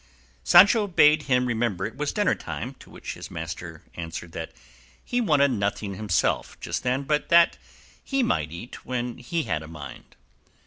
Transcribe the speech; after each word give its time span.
Sancho 0.43 0.87
bade 0.87 1.21
him 1.29 1.45
remember 1.45 1.85
it 1.85 1.95
was 1.95 2.11
dinner 2.11 2.33
time, 2.33 2.73
to 2.79 2.89
which 2.89 3.13
his 3.13 3.29
master 3.29 3.83
answered 3.95 4.31
that 4.31 4.51
he 5.05 5.21
wanted 5.21 5.51
nothing 5.51 5.93
himself 5.93 6.59
just 6.59 6.81
then, 6.81 7.03
but 7.03 7.29
that 7.29 7.59
he 8.03 8.23
might 8.23 8.51
eat 8.51 8.83
when 8.83 9.19
he 9.19 9.43
had 9.43 9.61
a 9.61 9.67
mind. 9.67 10.15